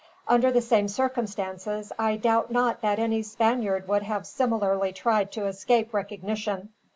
Under 0.27 0.49
the 0.51 0.63
same 0.63 0.87
circumstances, 0.87 1.91
I 1.99 2.17
doubt 2.17 2.49
not 2.49 2.81
that 2.81 2.97
any 2.97 3.21
Spaniard 3.21 3.87
would 3.87 4.01
have 4.01 4.25
similarly 4.25 4.91
tried 4.93 5.31
to 5.33 5.45
escape 5.45 5.93
recognition. 5.93 6.69